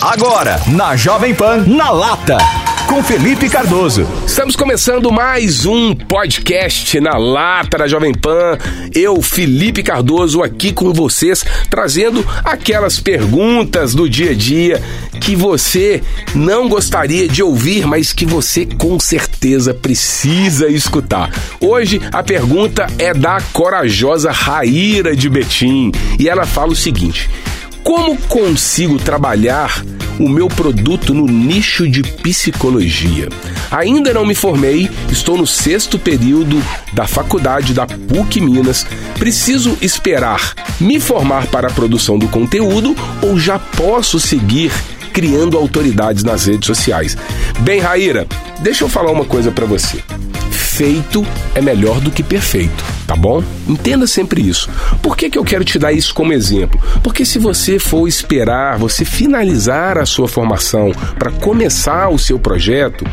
Agora, 0.00 0.60
na 0.68 0.94
Jovem 0.94 1.34
Pan, 1.34 1.64
na 1.66 1.90
lata 1.90 2.38
com 2.86 3.02
Felipe 3.02 3.50
Cardoso. 3.50 4.06
Estamos 4.24 4.54
começando 4.54 5.10
mais 5.10 5.66
um 5.66 5.92
podcast 5.92 6.98
na 7.00 7.18
lata 7.18 7.78
da 7.78 7.88
Jovem 7.88 8.14
Pan. 8.14 8.56
Eu, 8.94 9.20
Felipe 9.20 9.82
Cardoso, 9.82 10.42
aqui 10.42 10.72
com 10.72 10.92
vocês, 10.92 11.44
trazendo 11.68 12.24
aquelas 12.44 13.00
perguntas 13.00 13.92
do 13.92 14.08
dia 14.08 14.30
a 14.30 14.34
dia 14.34 14.80
que 15.20 15.34
você 15.34 16.00
não 16.32 16.68
gostaria 16.68 17.28
de 17.28 17.42
ouvir, 17.42 17.84
mas 17.84 18.12
que 18.12 18.24
você 18.24 18.64
com 18.64 19.00
certeza 19.00 19.74
precisa 19.74 20.68
escutar. 20.68 21.30
Hoje 21.60 22.00
a 22.12 22.22
pergunta 22.22 22.86
é 22.98 23.12
da 23.12 23.40
corajosa 23.52 24.30
Raíra 24.30 25.14
de 25.14 25.28
Betim 25.28 25.90
e 26.18 26.28
ela 26.28 26.46
fala 26.46 26.72
o 26.72 26.76
seguinte: 26.76 27.28
Como 27.82 28.16
consigo 28.28 28.98
trabalhar 28.98 29.82
o 30.18 30.28
meu 30.28 30.48
produto 30.48 31.14
no 31.14 31.26
nicho 31.26 31.88
de 31.88 32.02
psicologia. 32.02 33.28
Ainda 33.70 34.12
não 34.12 34.26
me 34.26 34.34
formei, 34.34 34.90
estou 35.10 35.36
no 35.38 35.46
sexto 35.46 35.98
período 35.98 36.62
da 36.92 37.06
faculdade 37.06 37.72
da 37.72 37.86
PUC 37.86 38.40
Minas. 38.40 38.84
Preciso 39.18 39.78
esperar 39.80 40.54
me 40.80 40.98
formar 40.98 41.46
para 41.46 41.68
a 41.68 41.72
produção 41.72 42.18
do 42.18 42.28
conteúdo 42.28 42.96
ou 43.22 43.38
já 43.38 43.58
posso 43.58 44.18
seguir 44.18 44.72
criando 45.12 45.56
autoridades 45.56 46.22
nas 46.24 46.46
redes 46.46 46.66
sociais? 46.66 47.16
Bem, 47.60 47.80
Raíra, 47.80 48.26
deixa 48.60 48.84
eu 48.84 48.88
falar 48.88 49.10
uma 49.10 49.24
coisa 49.24 49.50
para 49.50 49.66
você. 49.66 50.02
Feito 50.50 51.26
é 51.54 51.60
melhor 51.60 52.00
do 52.00 52.10
que 52.10 52.22
perfeito 52.22 52.97
tá 53.08 53.16
bom? 53.16 53.42
Entenda 53.66 54.06
sempre 54.06 54.46
isso. 54.46 54.68
Por 55.00 55.16
que, 55.16 55.30
que 55.30 55.38
eu 55.38 55.42
quero 55.42 55.64
te 55.64 55.78
dar 55.78 55.92
isso 55.92 56.14
como 56.14 56.30
exemplo? 56.30 56.78
Porque 57.02 57.24
se 57.24 57.38
você 57.38 57.78
for 57.78 58.06
esperar, 58.06 58.76
você 58.76 59.02
finalizar 59.02 59.96
a 59.96 60.04
sua 60.04 60.28
formação 60.28 60.92
para 61.18 61.30
começar 61.30 62.10
o 62.10 62.18
seu 62.18 62.38
projeto, 62.38 63.06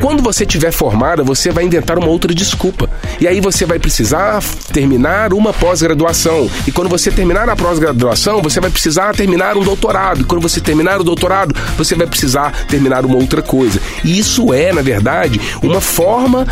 quando 0.00 0.22
você 0.22 0.46
tiver 0.46 0.70
formada, 0.70 1.24
você 1.24 1.50
vai 1.50 1.64
inventar 1.64 1.98
uma 1.98 2.06
outra 2.06 2.32
desculpa. 2.32 2.88
E 3.20 3.26
aí 3.26 3.40
você 3.40 3.66
vai 3.66 3.80
precisar 3.80 4.40
terminar 4.72 5.32
uma 5.32 5.52
pós-graduação. 5.52 6.48
E 6.64 6.70
quando 6.70 6.88
você 6.88 7.10
terminar 7.10 7.48
a 7.48 7.56
pós-graduação, 7.56 8.40
você 8.40 8.60
vai 8.60 8.70
precisar 8.70 9.16
terminar 9.16 9.56
um 9.56 9.64
doutorado. 9.64 10.20
E 10.20 10.24
quando 10.24 10.42
você 10.42 10.60
terminar 10.60 11.00
o 11.00 11.04
doutorado, 11.04 11.52
você 11.76 11.96
vai 11.96 12.06
precisar 12.06 12.66
terminar 12.66 13.04
uma 13.04 13.16
outra 13.16 13.42
coisa. 13.42 13.80
E 14.04 14.16
isso 14.16 14.54
é, 14.54 14.72
na 14.72 14.80
verdade, 14.80 15.40
uma 15.60 15.80
forma 15.80 16.46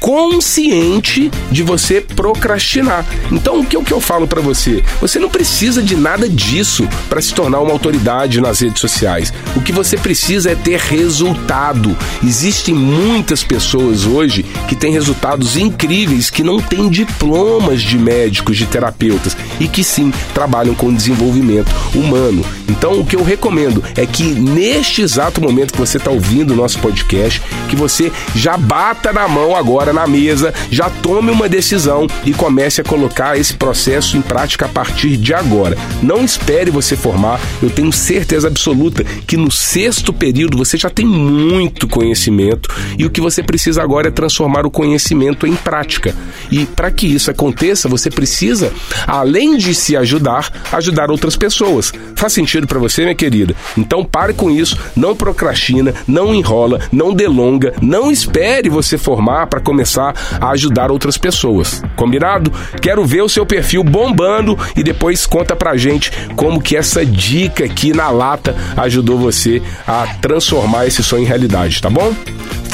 consciente 0.00 1.30
de 1.50 1.62
você 1.62 2.00
procrastinar. 2.00 3.04
Então, 3.30 3.60
o 3.60 3.66
que, 3.66 3.76
o 3.76 3.82
que 3.82 3.92
eu 3.92 4.00
falo 4.00 4.26
para 4.26 4.40
você? 4.40 4.82
Você 5.00 5.18
não 5.18 5.28
precisa 5.28 5.82
de 5.82 5.96
nada 5.96 6.28
disso 6.28 6.88
para 7.08 7.20
se 7.20 7.32
tornar 7.32 7.60
uma 7.60 7.72
autoridade 7.72 8.40
nas 8.40 8.60
redes 8.60 8.80
sociais. 8.80 9.32
O 9.56 9.60
que 9.60 9.72
você 9.72 9.96
precisa 9.96 10.50
é 10.50 10.54
ter 10.54 10.78
resultado. 10.78 11.96
Existem 12.22 12.74
muitas 12.74 13.42
pessoas 13.42 14.04
hoje 14.04 14.44
que 14.68 14.76
têm 14.76 14.92
resultados 14.92 15.56
incríveis 15.56 16.30
que 16.30 16.42
não 16.42 16.60
têm 16.60 16.88
diplomas 16.88 17.82
de 17.82 17.98
médicos, 17.98 18.56
de 18.56 18.66
terapeutas 18.66 19.36
e 19.58 19.68
que 19.68 19.82
sim 19.82 20.12
trabalham 20.32 20.74
com 20.74 20.92
desenvolvimento 20.92 21.72
humano. 21.94 22.44
Então, 22.68 23.00
o 23.00 23.06
que 23.06 23.16
eu 23.16 23.22
recomendo 23.22 23.82
é 23.96 24.04
que 24.06 24.22
neste 24.22 25.02
exato 25.02 25.40
momento 25.40 25.72
que 25.72 25.78
você 25.78 25.96
está 25.96 26.10
ouvindo 26.10 26.52
o 26.52 26.56
nosso 26.56 26.78
podcast, 26.78 27.40
que 27.68 27.76
você 27.76 28.12
já 28.34 28.56
bata 28.56 29.12
na 29.12 29.28
mão 29.28 29.54
agora 29.54 29.92
na 29.94 30.06
mesa, 30.06 30.52
já 30.70 30.90
tome 30.90 31.30
uma 31.30 31.48
decisão 31.48 32.06
e 32.26 32.32
comece 32.32 32.80
a 32.80 32.84
colocar 32.84 33.38
esse 33.38 33.54
processo 33.54 34.16
em 34.16 34.22
prática 34.22 34.66
a 34.66 34.68
partir 34.68 35.16
de 35.16 35.32
agora. 35.32 35.78
Não 36.02 36.24
espere 36.24 36.70
você 36.70 36.96
formar, 36.96 37.40
eu 37.62 37.70
tenho 37.70 37.92
certeza 37.92 38.48
absoluta 38.48 39.04
que 39.26 39.36
no 39.36 39.50
sexto 39.50 40.12
período 40.12 40.58
você 40.58 40.76
já 40.76 40.90
tem 40.90 41.06
muito 41.06 41.86
conhecimento 41.86 42.68
e 42.98 43.06
o 43.06 43.10
que 43.10 43.20
você 43.20 43.42
precisa 43.42 43.82
agora 43.82 44.08
é 44.08 44.10
transformar 44.10 44.66
o 44.66 44.70
conhecimento 44.70 45.46
em 45.46 45.54
prática. 45.54 46.14
E 46.50 46.66
para 46.66 46.90
que 46.90 47.06
isso 47.06 47.30
aconteça, 47.30 47.88
você 47.88 48.10
precisa, 48.10 48.72
além 49.06 49.56
de 49.56 49.74
se 49.74 49.96
ajudar, 49.96 50.50
ajudar 50.72 51.10
outras 51.10 51.36
pessoas. 51.36 51.92
Faz 52.16 52.32
sentido 52.32 52.66
para 52.66 52.80
você, 52.80 53.02
minha 53.02 53.14
querida? 53.14 53.54
Então 53.78 54.04
pare 54.04 54.34
com 54.34 54.50
isso, 54.50 54.76
não 54.96 55.14
procrastina, 55.14 55.94
não 56.06 56.34
enrola, 56.34 56.80
não 56.90 57.14
delonga, 57.14 57.74
não 57.80 58.10
espere 58.10 58.68
você 58.68 58.98
formar 58.98 59.46
para 59.46 59.60
começar 59.60 59.73
começar 59.74 60.14
a 60.40 60.50
ajudar 60.50 60.92
outras 60.92 61.18
pessoas. 61.18 61.82
Combinado? 61.96 62.52
Quero 62.80 63.04
ver 63.04 63.22
o 63.22 63.28
seu 63.28 63.44
perfil 63.44 63.82
bombando 63.82 64.56
e 64.76 64.84
depois 64.84 65.26
conta 65.26 65.56
pra 65.56 65.76
gente 65.76 66.12
como 66.36 66.62
que 66.62 66.76
essa 66.76 67.04
dica 67.04 67.64
aqui 67.64 67.92
na 67.92 68.08
lata 68.08 68.54
ajudou 68.76 69.18
você 69.18 69.60
a 69.86 70.06
transformar 70.20 70.86
esse 70.86 71.02
sonho 71.02 71.24
em 71.24 71.26
realidade, 71.26 71.82
tá 71.82 71.90
bom? 71.90 72.14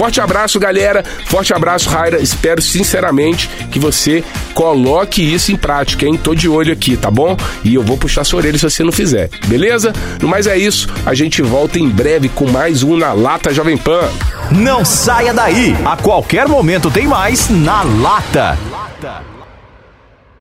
Forte 0.00 0.18
abraço, 0.18 0.58
galera. 0.58 1.04
Forte 1.26 1.52
abraço, 1.52 1.90
Raira. 1.90 2.22
Espero 2.22 2.62
sinceramente 2.62 3.50
que 3.70 3.78
você 3.78 4.24
coloque 4.54 5.20
isso 5.20 5.52
em 5.52 5.56
prática, 5.56 6.06
hein? 6.06 6.16
Tô 6.16 6.34
de 6.34 6.48
olho 6.48 6.72
aqui, 6.72 6.96
tá 6.96 7.10
bom? 7.10 7.36
E 7.62 7.74
eu 7.74 7.82
vou 7.82 7.98
puxar 7.98 8.24
sua 8.24 8.38
orelha 8.38 8.56
se 8.56 8.64
você 8.64 8.82
não 8.82 8.92
fizer, 8.92 9.28
beleza? 9.46 9.92
No 10.22 10.26
mais 10.26 10.46
é 10.46 10.56
isso. 10.56 10.88
A 11.04 11.12
gente 11.12 11.42
volta 11.42 11.78
em 11.78 11.86
breve 11.86 12.30
com 12.30 12.50
mais 12.50 12.82
um 12.82 12.96
na 12.96 13.12
Lata 13.12 13.52
Jovem 13.52 13.76
Pan. 13.76 14.08
Não 14.50 14.86
saia 14.86 15.34
daí. 15.34 15.76
A 15.84 15.98
qualquer 15.98 16.48
momento 16.48 16.90
tem 16.90 17.06
mais 17.06 17.50
na 17.50 17.82
Lata. 17.82 18.56